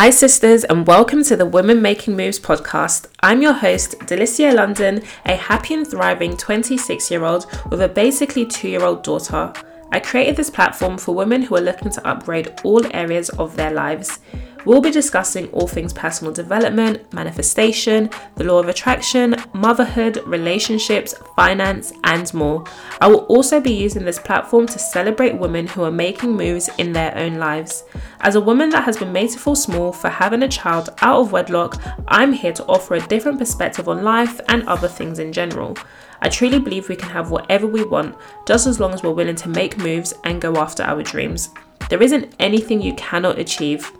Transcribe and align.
Hi, 0.00 0.08
sisters, 0.08 0.64
and 0.64 0.86
welcome 0.86 1.22
to 1.24 1.36
the 1.36 1.44
Women 1.44 1.82
Making 1.82 2.16
Moves 2.16 2.40
podcast. 2.40 3.08
I'm 3.20 3.42
your 3.42 3.52
host, 3.52 3.98
Delicia 4.06 4.54
London, 4.54 5.02
a 5.26 5.36
happy 5.36 5.74
and 5.74 5.86
thriving 5.86 6.38
26 6.38 7.10
year 7.10 7.22
old 7.22 7.44
with 7.70 7.82
a 7.82 7.88
basically 7.90 8.46
two 8.46 8.70
year 8.70 8.82
old 8.82 9.02
daughter. 9.02 9.52
I 9.92 10.00
created 10.00 10.36
this 10.36 10.48
platform 10.48 10.96
for 10.96 11.14
women 11.14 11.42
who 11.42 11.54
are 11.56 11.60
looking 11.60 11.90
to 11.90 12.08
upgrade 12.08 12.58
all 12.64 12.80
areas 12.96 13.28
of 13.28 13.56
their 13.56 13.72
lives. 13.72 14.20
We'll 14.64 14.80
be 14.80 14.90
discussing 14.90 15.48
all 15.50 15.66
things 15.66 15.92
personal 15.92 16.32
development, 16.32 17.12
manifestation, 17.12 18.10
the 18.36 18.44
law 18.44 18.58
of 18.58 18.68
attraction, 18.68 19.36
motherhood, 19.52 20.22
relationships, 20.26 21.14
finance, 21.36 21.92
and 22.04 22.32
more. 22.34 22.64
I 23.00 23.08
will 23.08 23.26
also 23.26 23.60
be 23.60 23.72
using 23.72 24.04
this 24.04 24.18
platform 24.18 24.66
to 24.66 24.78
celebrate 24.78 25.38
women 25.38 25.66
who 25.66 25.84
are 25.84 25.90
making 25.90 26.36
moves 26.36 26.68
in 26.78 26.92
their 26.92 27.16
own 27.16 27.36
lives. 27.36 27.84
As 28.20 28.34
a 28.34 28.40
woman 28.40 28.70
that 28.70 28.84
has 28.84 28.98
been 28.98 29.12
made 29.12 29.30
to 29.30 29.38
feel 29.38 29.56
small 29.56 29.92
for 29.92 30.08
having 30.08 30.42
a 30.42 30.48
child 30.48 30.90
out 31.00 31.20
of 31.20 31.32
wedlock, 31.32 31.80
I'm 32.08 32.32
here 32.32 32.52
to 32.52 32.66
offer 32.66 32.94
a 32.94 33.06
different 33.06 33.38
perspective 33.38 33.88
on 33.88 34.04
life 34.04 34.40
and 34.48 34.62
other 34.68 34.88
things 34.88 35.18
in 35.18 35.32
general. 35.32 35.76
I 36.22 36.28
truly 36.28 36.58
believe 36.58 36.88
we 36.88 36.96
can 36.96 37.08
have 37.10 37.30
whatever 37.30 37.66
we 37.66 37.82
want 37.82 38.14
just 38.46 38.66
as 38.66 38.78
long 38.78 38.92
as 38.92 39.02
we're 39.02 39.12
willing 39.12 39.36
to 39.36 39.48
make 39.48 39.78
moves 39.78 40.12
and 40.24 40.40
go 40.40 40.56
after 40.56 40.82
our 40.82 41.02
dreams. 41.02 41.50
There 41.88 42.02
isn't 42.02 42.34
anything 42.38 42.80
you 42.80 42.94
cannot 42.94 43.38
achieve. 43.38 43.90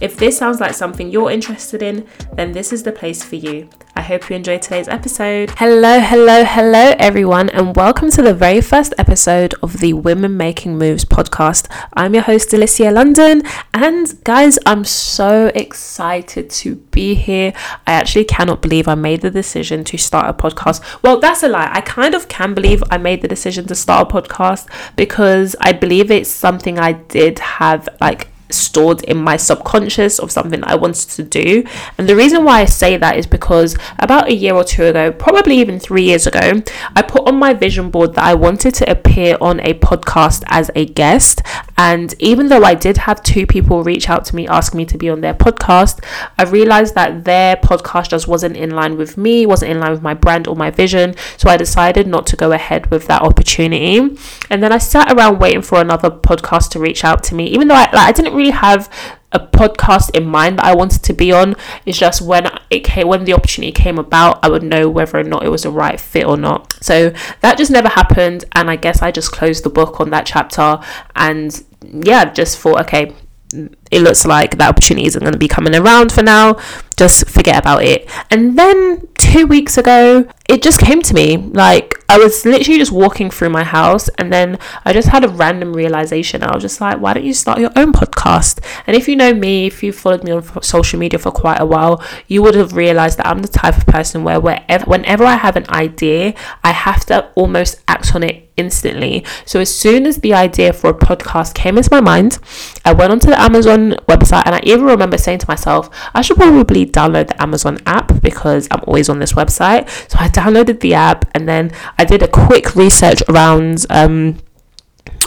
If 0.00 0.16
this 0.16 0.38
sounds 0.38 0.60
like 0.60 0.72
something 0.72 1.10
you're 1.10 1.30
interested 1.30 1.82
in, 1.82 2.06
then 2.34 2.52
this 2.52 2.72
is 2.72 2.82
the 2.82 2.92
place 2.92 3.22
for 3.22 3.36
you. 3.36 3.68
I 3.94 4.00
hope 4.02 4.30
you 4.30 4.36
enjoyed 4.36 4.62
today's 4.62 4.88
episode. 4.88 5.50
Hello, 5.58 6.00
hello, 6.00 6.42
hello, 6.42 6.94
everyone, 6.98 7.50
and 7.50 7.76
welcome 7.76 8.10
to 8.12 8.22
the 8.22 8.32
very 8.32 8.62
first 8.62 8.94
episode 8.96 9.54
of 9.62 9.80
the 9.80 9.92
Women 9.92 10.38
Making 10.38 10.78
Moves 10.78 11.04
podcast. 11.04 11.66
I'm 11.92 12.14
your 12.14 12.22
host, 12.22 12.48
Delicia 12.48 12.90
London, 12.90 13.42
and 13.74 14.24
guys, 14.24 14.58
I'm 14.64 14.84
so 14.84 15.48
excited 15.54 16.48
to 16.50 16.76
be 16.76 17.14
here. 17.14 17.52
I 17.86 17.92
actually 17.92 18.24
cannot 18.24 18.62
believe 18.62 18.88
I 18.88 18.94
made 18.94 19.20
the 19.20 19.30
decision 19.30 19.84
to 19.84 19.98
start 19.98 20.30
a 20.30 20.32
podcast. 20.32 21.02
Well, 21.02 21.20
that's 21.20 21.42
a 21.42 21.48
lie. 21.48 21.68
I 21.70 21.82
kind 21.82 22.14
of 22.14 22.28
can 22.28 22.54
believe 22.54 22.82
I 22.90 22.96
made 22.96 23.20
the 23.20 23.28
decision 23.28 23.66
to 23.66 23.74
start 23.74 24.10
a 24.10 24.14
podcast 24.14 24.66
because 24.96 25.54
I 25.60 25.72
believe 25.72 26.10
it's 26.10 26.30
something 26.30 26.78
I 26.78 26.92
did 26.92 27.38
have 27.40 27.86
like 28.00 28.28
stored 28.52 29.02
in 29.04 29.16
my 29.16 29.36
subconscious 29.36 30.18
of 30.18 30.30
something 30.30 30.62
I 30.64 30.74
wanted 30.74 31.08
to 31.10 31.22
do. 31.22 31.64
And 31.98 32.08
the 32.08 32.16
reason 32.16 32.44
why 32.44 32.60
I 32.60 32.64
say 32.64 32.96
that 32.96 33.16
is 33.16 33.26
because 33.26 33.76
about 33.98 34.28
a 34.28 34.34
year 34.34 34.54
or 34.54 34.64
two 34.64 34.84
ago, 34.84 35.12
probably 35.12 35.58
even 35.58 35.78
three 35.78 36.02
years 36.02 36.26
ago, 36.26 36.62
I 36.94 37.02
put 37.02 37.26
on 37.26 37.36
my 37.36 37.54
vision 37.54 37.90
board 37.90 38.14
that 38.14 38.24
I 38.24 38.34
wanted 38.34 38.74
to 38.74 38.90
appear 38.90 39.36
on 39.40 39.60
a 39.60 39.74
podcast 39.74 40.42
as 40.46 40.70
a 40.74 40.86
guest. 40.86 41.42
And 41.76 42.14
even 42.18 42.48
though 42.48 42.62
I 42.62 42.74
did 42.74 42.98
have 42.98 43.22
two 43.22 43.46
people 43.46 43.82
reach 43.82 44.08
out 44.08 44.24
to 44.26 44.36
me 44.36 44.46
asking 44.46 44.78
me 44.78 44.84
to 44.86 44.98
be 44.98 45.08
on 45.08 45.20
their 45.20 45.34
podcast, 45.34 46.04
I 46.38 46.44
realized 46.44 46.94
that 46.94 47.24
their 47.24 47.56
podcast 47.56 48.10
just 48.10 48.28
wasn't 48.28 48.56
in 48.56 48.70
line 48.70 48.96
with 48.96 49.16
me, 49.16 49.46
wasn't 49.46 49.72
in 49.72 49.80
line 49.80 49.92
with 49.92 50.02
my 50.02 50.14
brand 50.14 50.46
or 50.46 50.56
my 50.56 50.70
vision. 50.70 51.14
So 51.36 51.48
I 51.48 51.56
decided 51.56 52.06
not 52.06 52.26
to 52.28 52.36
go 52.36 52.52
ahead 52.52 52.90
with 52.90 53.06
that 53.06 53.22
opportunity. 53.22 54.16
And 54.50 54.62
then 54.62 54.72
I 54.72 54.78
sat 54.78 55.12
around 55.12 55.38
waiting 55.38 55.62
for 55.62 55.80
another 55.80 56.10
podcast 56.10 56.70
to 56.70 56.80
reach 56.80 57.04
out 57.04 57.22
to 57.24 57.34
me, 57.34 57.46
even 57.46 57.68
though 57.68 57.74
I, 57.74 57.90
like, 57.92 58.08
I 58.08 58.12
didn't 58.12 58.34
really 58.40 58.50
have 58.50 58.90
a 59.32 59.38
podcast 59.38 60.16
in 60.16 60.26
mind 60.26 60.58
that 60.58 60.64
I 60.64 60.74
wanted 60.74 61.02
to 61.04 61.12
be 61.12 61.30
on. 61.32 61.54
It's 61.86 61.98
just 61.98 62.20
when 62.20 62.50
it 62.68 62.80
came, 62.80 63.06
when 63.06 63.24
the 63.24 63.32
opportunity 63.32 63.72
came 63.72 63.98
about, 63.98 64.44
I 64.44 64.48
would 64.48 64.62
know 64.62 64.88
whether 64.88 65.18
or 65.18 65.22
not 65.22 65.44
it 65.44 65.50
was 65.50 65.62
the 65.62 65.70
right 65.70 66.00
fit 66.00 66.26
or 66.26 66.36
not. 66.36 66.72
So 66.82 67.12
that 67.40 67.58
just 67.58 67.70
never 67.70 67.88
happened, 67.88 68.44
and 68.52 68.70
I 68.70 68.76
guess 68.76 69.02
I 69.02 69.12
just 69.12 69.30
closed 69.30 69.64
the 69.64 69.70
book 69.70 70.00
on 70.00 70.10
that 70.10 70.26
chapter, 70.26 70.80
and 71.14 71.64
yeah, 71.82 72.32
just 72.32 72.58
thought, 72.58 72.80
okay, 72.82 73.14
it 73.52 74.02
looks 74.02 74.24
like 74.24 74.58
that 74.58 74.68
opportunity 74.68 75.06
isn't 75.06 75.20
going 75.20 75.32
to 75.32 75.38
be 75.38 75.48
coming 75.48 75.74
around 75.74 76.12
for 76.12 76.22
now. 76.22 76.58
Just 76.96 77.28
forget 77.28 77.58
about 77.58 77.82
it. 77.82 78.08
And 78.30 78.58
then 78.58 79.08
two 79.18 79.46
weeks 79.46 79.78
ago, 79.78 80.28
it 80.48 80.62
just 80.62 80.80
came 80.80 81.00
to 81.02 81.14
me. 81.14 81.36
Like, 81.36 81.94
I 82.08 82.18
was 82.18 82.44
literally 82.44 82.78
just 82.78 82.92
walking 82.92 83.30
through 83.30 83.50
my 83.50 83.64
house, 83.64 84.08
and 84.10 84.32
then 84.32 84.58
I 84.84 84.92
just 84.92 85.08
had 85.08 85.24
a 85.24 85.28
random 85.28 85.72
realization. 85.72 86.42
I 86.42 86.54
was 86.54 86.62
just 86.62 86.80
like, 86.80 87.00
why 87.00 87.14
don't 87.14 87.24
you 87.24 87.32
start 87.32 87.58
your 87.58 87.70
own 87.76 87.92
podcast? 87.92 88.62
And 88.86 88.96
if 88.96 89.08
you 89.08 89.16
know 89.16 89.32
me, 89.32 89.66
if 89.66 89.82
you've 89.82 89.96
followed 89.96 90.24
me 90.24 90.32
on 90.32 90.62
social 90.62 90.98
media 90.98 91.18
for 91.18 91.30
quite 91.30 91.60
a 91.60 91.66
while, 91.66 92.02
you 92.26 92.42
would 92.42 92.54
have 92.54 92.74
realized 92.74 93.18
that 93.18 93.26
I'm 93.26 93.42
the 93.42 93.48
type 93.48 93.78
of 93.78 93.86
person 93.86 94.24
where 94.24 94.40
wherever, 94.40 94.84
whenever 94.84 95.24
I 95.24 95.36
have 95.36 95.56
an 95.56 95.68
idea, 95.70 96.34
I 96.62 96.72
have 96.72 97.06
to 97.06 97.30
almost 97.34 97.80
act 97.88 98.14
on 98.14 98.22
it 98.22 98.49
instantly. 98.60 99.24
So 99.44 99.58
as 99.60 99.74
soon 99.74 100.06
as 100.06 100.18
the 100.18 100.34
idea 100.34 100.72
for 100.72 100.90
a 100.90 100.94
podcast 100.94 101.54
came 101.54 101.76
into 101.76 101.88
my 101.90 102.00
mind, 102.00 102.38
I 102.84 102.92
went 102.92 103.10
onto 103.10 103.28
the 103.28 103.40
Amazon 103.40 103.96
website 104.08 104.42
and 104.46 104.54
I 104.54 104.60
even 104.64 104.84
remember 104.84 105.18
saying 105.18 105.40
to 105.40 105.48
myself, 105.48 105.90
I 106.14 106.20
should 106.22 106.36
probably 106.36 106.86
download 106.86 107.28
the 107.28 107.42
Amazon 107.42 107.78
app 107.86 108.22
because 108.22 108.68
I'm 108.70 108.82
always 108.86 109.08
on 109.08 109.18
this 109.18 109.32
website. 109.32 109.88
So 110.10 110.18
I 110.20 110.28
downloaded 110.28 110.80
the 110.80 110.94
app 110.94 111.24
and 111.34 111.48
then 111.48 111.72
I 111.98 112.04
did 112.04 112.22
a 112.22 112.28
quick 112.28 112.76
research 112.76 113.22
around 113.28 113.86
um 113.90 114.38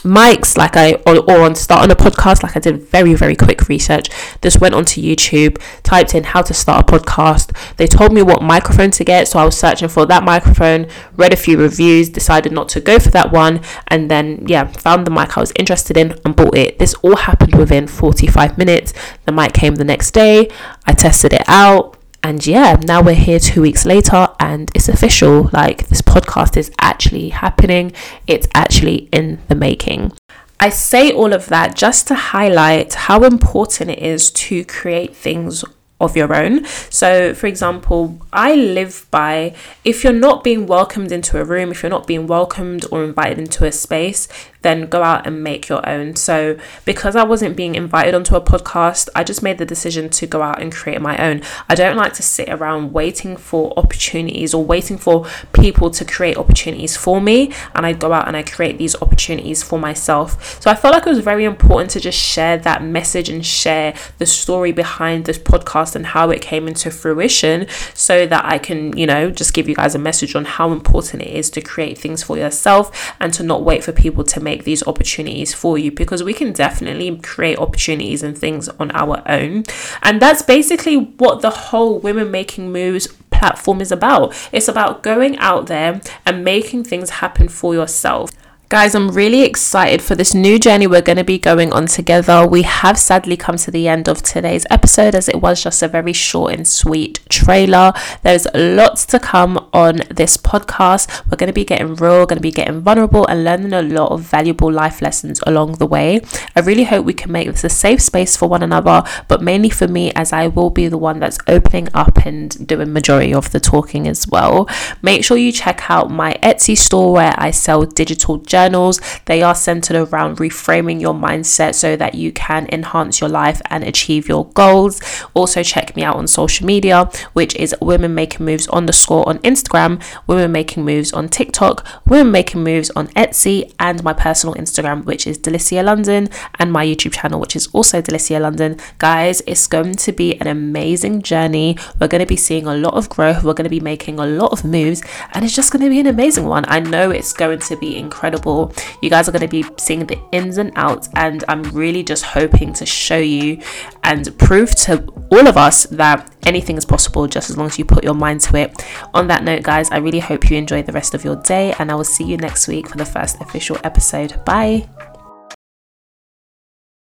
mics 0.03 0.57
like 0.57 0.75
I 0.75 0.93
or, 1.07 1.19
or 1.29 1.41
on 1.41 1.55
start 1.55 1.83
on 1.83 1.91
a 1.91 1.95
podcast 1.95 2.43
like 2.43 2.55
I 2.55 2.59
did 2.59 2.81
very 2.83 3.13
very 3.13 3.35
quick 3.35 3.67
research. 3.67 4.09
Just 4.41 4.61
went 4.61 4.75
onto 4.75 5.01
YouTube 5.01 5.61
typed 5.83 6.13
in 6.13 6.23
how 6.25 6.41
to 6.41 6.53
start 6.53 6.89
a 6.89 6.91
podcast. 6.91 7.55
They 7.77 7.87
told 7.87 8.13
me 8.13 8.21
what 8.21 8.41
microphone 8.41 8.91
to 8.91 9.03
get 9.03 9.27
so 9.27 9.39
I 9.39 9.45
was 9.45 9.57
searching 9.57 9.89
for 9.89 10.05
that 10.05 10.23
microphone 10.23 10.87
read 11.15 11.33
a 11.33 11.37
few 11.37 11.57
reviews 11.57 12.09
decided 12.09 12.51
not 12.51 12.69
to 12.69 12.79
go 12.79 12.99
for 12.99 13.09
that 13.11 13.31
one 13.31 13.61
and 13.87 14.11
then 14.11 14.45
yeah 14.47 14.67
found 14.67 15.07
the 15.07 15.11
mic 15.11 15.37
I 15.37 15.41
was 15.41 15.53
interested 15.57 15.97
in 15.97 16.19
and 16.25 16.35
bought 16.35 16.55
it. 16.55 16.79
This 16.79 16.93
all 16.95 17.15
happened 17.15 17.55
within 17.55 17.87
45 17.87 18.57
minutes. 18.57 18.93
The 19.25 19.31
mic 19.31 19.53
came 19.53 19.75
the 19.75 19.83
next 19.83 20.11
day. 20.11 20.49
I 20.85 20.93
tested 20.93 21.33
it 21.33 21.43
out 21.47 21.92
and 22.23 22.47
yeah, 22.47 22.77
now 22.81 23.03
we're 23.03 23.15
here 23.15 23.39
two 23.39 23.61
weeks 23.61 23.85
later 23.85 24.29
and 24.39 24.71
it's 24.73 24.87
official. 24.87 25.49
Like, 25.51 25.89
this 25.89 26.01
podcast 26.01 26.55
is 26.55 26.71
actually 26.79 27.29
happening, 27.29 27.91
it's 28.27 28.47
actually 28.55 29.09
in 29.11 29.39
the 29.49 29.55
making. 29.55 30.13
I 30.59 30.69
say 30.69 31.11
all 31.11 31.33
of 31.33 31.47
that 31.47 31.75
just 31.75 32.07
to 32.07 32.15
highlight 32.15 32.93
how 32.93 33.23
important 33.23 33.89
it 33.89 33.99
is 33.99 34.31
to 34.31 34.63
create 34.63 35.13
things 35.13 35.65
of 36.03 36.15
your 36.15 36.33
own. 36.35 36.65
So, 36.89 37.33
for 37.33 37.47
example, 37.47 38.19
I 38.31 38.55
live 38.55 39.07
by 39.11 39.55
if 39.83 40.03
you're 40.03 40.13
not 40.13 40.43
being 40.43 40.67
welcomed 40.67 41.11
into 41.11 41.39
a 41.39 41.45
room, 41.45 41.71
if 41.71 41.83
you're 41.83 41.89
not 41.89 42.07
being 42.07 42.27
welcomed 42.27 42.85
or 42.91 43.03
invited 43.03 43.39
into 43.39 43.65
a 43.65 43.71
space, 43.71 44.27
then 44.63 44.87
go 44.87 45.03
out 45.03 45.27
and 45.27 45.43
make 45.43 45.69
your 45.69 45.87
own. 45.87 46.15
So, 46.15 46.57
because 46.85 47.15
I 47.15 47.23
wasn't 47.23 47.55
being 47.55 47.75
invited 47.75 48.15
onto 48.15 48.35
a 48.35 48.41
podcast, 48.41 49.09
I 49.15 49.23
just 49.23 49.43
made 49.43 49.59
the 49.59 49.65
decision 49.65 50.09
to 50.09 50.25
go 50.25 50.41
out 50.41 50.61
and 50.61 50.73
create 50.73 51.01
my 51.01 51.17
own. 51.17 51.41
I 51.69 51.75
don't 51.75 51.95
like 51.95 52.13
to 52.13 52.23
sit 52.23 52.49
around 52.49 52.93
waiting 52.93 53.37
for 53.37 53.73
opportunities 53.77 54.53
or 54.53 54.63
waiting 54.63 54.97
for 54.97 55.27
people 55.51 55.91
to 55.91 56.05
create 56.05 56.37
opportunities 56.37 56.97
for 56.97 57.21
me. 57.21 57.53
And 57.75 57.85
I 57.85 57.93
go 57.93 58.13
out 58.13 58.27
and 58.27 58.35
I 58.35 58.43
create 58.43 58.77
these 58.77 58.95
opportunities 59.01 59.61
for 59.61 59.77
myself. 59.77 60.61
So, 60.61 60.71
I 60.71 60.75
felt 60.75 60.93
like 60.93 61.05
it 61.05 61.09
was 61.09 61.19
very 61.19 61.45
important 61.45 61.91
to 61.91 61.99
just 61.99 62.17
share 62.17 62.57
that 62.59 62.83
message 62.83 63.29
and 63.29 63.45
share 63.45 63.93
the 64.17 64.25
story 64.25 64.71
behind 64.71 65.25
this 65.25 65.37
podcast 65.37 65.92
and 65.95 66.07
how 66.07 66.29
it 66.29 66.41
came 66.41 66.67
into 66.67 66.89
fruition 66.89 67.67
so 67.93 68.25
that 68.25 68.45
I 68.45 68.57
can, 68.57 68.95
you 68.97 69.05
know, 69.05 69.29
just 69.29 69.53
give 69.53 69.67
you 69.67 69.75
guys 69.75 69.93
a 69.93 69.99
message 69.99 70.35
on 70.35 70.45
how 70.45 70.71
important 70.71 71.21
it 71.21 71.29
is 71.29 71.49
to 71.51 71.61
create 71.61 71.97
things 71.97 72.23
for 72.23 72.37
yourself 72.37 73.13
and 73.19 73.33
to 73.33 73.43
not 73.43 73.63
wait 73.63 73.83
for 73.83 73.91
people 73.91 74.23
to 74.23 74.39
make 74.39 74.53
make 74.53 74.65
these 74.65 74.85
opportunities 74.85 75.51
for 75.53 75.79
you 75.79 75.91
because 75.91 76.21
we 76.21 76.33
can 76.33 76.53
definitely 76.53 77.17
create 77.17 77.57
opportunities 77.57 78.21
and 78.21 78.37
things 78.37 78.69
on 78.69 78.91
our 78.91 79.23
own. 79.25 79.63
And 80.03 80.21
that's 80.21 80.43
basically 80.43 80.95
what 80.95 81.41
the 81.41 81.49
whole 81.49 81.97
Women 81.99 82.29
Making 82.29 82.71
Moves 82.71 83.07
platform 83.31 83.81
is 83.81 83.91
about. 83.91 84.33
It's 84.51 84.67
about 84.67 85.01
going 85.01 85.37
out 85.37 85.65
there 85.67 86.01
and 86.25 86.45
making 86.45 86.83
things 86.83 87.09
happen 87.21 87.47
for 87.47 87.73
yourself. 87.73 88.29
Guys, 88.73 88.95
I'm 88.95 89.11
really 89.11 89.43
excited 89.43 90.01
for 90.01 90.15
this 90.15 90.33
new 90.33 90.57
journey 90.57 90.87
we're 90.87 91.03
going 91.03 91.19
to 91.19 91.23
be 91.23 91.37
going 91.37 91.71
on 91.71 91.85
together. 91.85 92.47
We 92.47 92.63
have 92.63 92.97
sadly 92.97 93.37
come 93.37 93.57
to 93.57 93.69
the 93.69 93.87
end 93.87 94.09
of 94.09 94.23
today's 94.23 94.65
episode 94.71 95.13
as 95.13 95.29
it 95.29 95.41
was 95.41 95.61
just 95.61 95.83
a 95.83 95.87
very 95.87 96.11
short 96.11 96.55
and 96.55 96.67
sweet 96.67 97.19
trailer. 97.29 97.93
There's 98.23 98.47
lots 98.55 99.05
to 99.05 99.19
come 99.19 99.69
on 99.73 99.97
this 100.09 100.37
podcast. 100.37 101.23
We're 101.29 101.37
going 101.37 101.51
to 101.51 101.53
be 101.53 101.63
getting 101.63 101.93
real, 101.93 102.25
going 102.25 102.37
to 102.37 102.41
be 102.41 102.49
getting 102.49 102.81
vulnerable, 102.81 103.27
and 103.27 103.43
learning 103.43 103.73
a 103.73 103.83
lot 103.83 104.11
of 104.11 104.21
valuable 104.21 104.71
life 104.71 105.03
lessons 105.03 105.39
along 105.45 105.73
the 105.73 105.85
way. 105.85 106.21
I 106.55 106.61
really 106.61 106.85
hope 106.85 107.05
we 107.05 107.13
can 107.13 107.31
make 107.31 107.49
this 107.49 107.63
a 107.63 107.69
safe 107.69 108.01
space 108.01 108.35
for 108.35 108.49
one 108.49 108.63
another, 108.63 109.03
but 109.27 109.43
mainly 109.43 109.69
for 109.69 109.87
me 109.87 110.11
as 110.13 110.33
I 110.33 110.47
will 110.47 110.71
be 110.71 110.87
the 110.87 110.97
one 110.97 111.19
that's 111.19 111.37
opening 111.47 111.89
up 111.93 112.25
and 112.25 112.65
doing 112.65 112.91
majority 112.91 113.35
of 113.35 113.51
the 113.51 113.59
talking 113.59 114.07
as 114.07 114.27
well. 114.27 114.67
Make 115.03 115.23
sure 115.23 115.37
you 115.37 115.51
check 115.51 115.91
out 115.91 116.09
my 116.09 116.33
Etsy 116.41 116.75
store 116.75 117.13
where 117.13 117.35
I 117.37 117.51
sell 117.51 117.83
digital 117.83 118.37
journals 118.37 118.62
journals. 118.63 118.99
They 119.25 119.41
are 119.41 119.55
centered 119.55 119.95
around 119.95 120.37
reframing 120.37 121.01
your 121.01 121.13
mindset 121.13 121.75
so 121.75 121.95
that 121.95 122.15
you 122.15 122.31
can 122.31 122.67
enhance 122.71 123.19
your 123.19 123.29
life 123.29 123.61
and 123.69 123.83
achieve 123.83 124.27
your 124.27 124.45
goals. 124.49 125.01
Also, 125.33 125.63
check 125.63 125.95
me 125.95 126.03
out 126.03 126.15
on 126.15 126.27
social 126.27 126.65
media, 126.65 127.09
which 127.33 127.55
is 127.55 127.75
Women 127.81 128.15
Making 128.15 128.45
Moves 128.45 128.67
underscore 128.69 129.27
on 129.27 129.39
Instagram, 129.39 130.01
Women 130.27 130.51
Making 130.51 130.85
Moves 130.85 131.11
on 131.13 131.29
TikTok, 131.29 131.85
Women 132.07 132.31
Making 132.31 132.63
Moves 132.63 132.89
on 132.91 133.07
Etsy, 133.09 133.73
and 133.79 134.03
my 134.03 134.13
personal 134.13 134.55
Instagram, 134.55 135.05
which 135.05 135.27
is 135.27 135.37
Delicia 135.37 135.83
London, 135.83 136.29
and 136.59 136.71
my 136.71 136.85
YouTube 136.85 137.13
channel, 137.13 137.39
which 137.39 137.55
is 137.55 137.67
also 137.73 138.01
Delicia 138.01 138.39
London. 138.39 138.77
Guys, 138.97 139.41
it's 139.45 139.67
going 139.67 139.95
to 139.95 140.11
be 140.11 140.39
an 140.39 140.47
amazing 140.47 141.21
journey. 141.21 141.77
We're 141.99 142.07
going 142.07 142.25
to 142.27 142.33
be 142.35 142.37
seeing 142.37 142.67
a 142.67 142.75
lot 142.75 142.93
of 142.93 143.09
growth. 143.09 143.43
We're 143.43 143.53
going 143.53 143.65
to 143.65 143.69
be 143.69 143.79
making 143.79 144.19
a 144.19 144.25
lot 144.25 144.51
of 144.51 144.63
moves, 144.63 145.01
and 145.33 145.43
it's 145.43 145.55
just 145.55 145.71
going 145.71 145.83
to 145.83 145.89
be 145.89 145.99
an 145.99 146.07
amazing 146.07 146.45
one. 146.45 146.65
I 146.67 146.79
know 146.79 147.11
it's 147.11 147.33
going 147.33 147.59
to 147.59 147.77
be 147.77 147.97
incredible. 147.97 148.52
You 149.01 149.09
guys 149.09 149.27
are 149.27 149.31
going 149.31 149.41
to 149.41 149.47
be 149.47 149.65
seeing 149.77 150.05
the 150.05 150.19
ins 150.31 150.57
and 150.57 150.71
outs, 150.75 151.09
and 151.15 151.43
I'm 151.47 151.63
really 151.63 152.03
just 152.03 152.23
hoping 152.25 152.73
to 152.73 152.85
show 152.85 153.17
you 153.17 153.61
and 154.03 154.37
prove 154.37 154.71
to 154.85 155.05
all 155.31 155.47
of 155.47 155.57
us 155.57 155.83
that 155.87 156.31
anything 156.45 156.77
is 156.77 156.85
possible 156.85 157.27
just 157.27 157.49
as 157.49 157.57
long 157.57 157.67
as 157.67 157.79
you 157.79 157.85
put 157.85 158.03
your 158.03 158.13
mind 158.13 158.41
to 158.41 158.57
it. 158.57 158.85
On 159.13 159.27
that 159.27 159.43
note, 159.43 159.63
guys, 159.63 159.89
I 159.91 159.97
really 159.97 160.19
hope 160.19 160.49
you 160.49 160.57
enjoy 160.57 160.83
the 160.83 160.91
rest 160.91 161.13
of 161.13 161.23
your 161.23 161.35
day, 161.37 161.73
and 161.79 161.91
I 161.91 161.95
will 161.95 162.03
see 162.03 162.23
you 162.23 162.37
next 162.37 162.67
week 162.67 162.87
for 162.89 162.97
the 162.97 163.05
first 163.05 163.41
official 163.41 163.77
episode. 163.83 164.43
Bye. 164.45 164.87